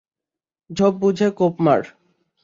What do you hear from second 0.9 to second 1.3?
বুঝে